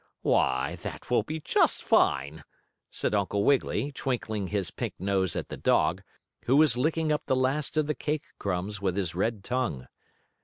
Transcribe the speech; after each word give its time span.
"Why, 0.23 0.77
that 0.77 1.11
will 1.11 1.21
be 1.21 1.39
just 1.41 1.83
fine!" 1.83 2.43
said 2.89 3.13
Uncle 3.13 3.43
Wiggily, 3.43 3.91
twinkling 3.91 4.47
his 4.47 4.71
pink 4.71 4.95
nose 4.97 5.35
at 5.35 5.49
the 5.49 5.57
dog, 5.57 6.01
who 6.45 6.55
was 6.55 6.75
licking 6.75 7.11
up 7.11 7.27
the 7.27 7.35
last 7.35 7.77
of 7.77 7.85
the 7.85 7.93
cake 7.93 8.23
crumbs 8.39 8.81
with 8.81 8.95
his 8.97 9.13
red 9.13 9.43
tongue. 9.43 9.85